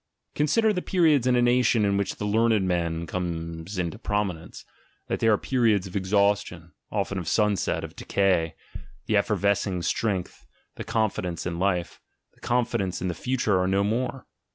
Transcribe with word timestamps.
Consider 0.33 0.73
the 0.73 0.81
periods 0.81 1.27
in 1.27 1.35
a 1.35 1.43
nation 1.43 1.85
in 1.85 1.95
which 1.95 2.15
the 2.15 2.25
learned 2.25 2.67
man 2.67 3.05
comes 3.05 3.77
into 3.77 3.99
prominence; 3.99 4.65
they 5.05 5.27
are 5.27 5.33
the 5.33 5.37
periods 5.37 5.85
of 5.85 5.95
exhaustion, 5.95 6.71
often 6.91 7.19
of 7.19 7.27
sunset, 7.27 7.83
of 7.83 7.95
decay— 7.95 8.55
the 9.05 9.15
effervescing 9.15 9.83
strength, 9.83 10.47
the 10.75 10.83
confidence 10.83 11.45
in 11.45 11.59
life, 11.59 12.01
the 12.33 12.41
confi 12.41 12.79
dence 12.79 12.99
in 12.99 13.09
the 13.09 13.13
future 13.13 13.59
are 13.61 13.67
no 13.67 13.83
more. 13.83 14.25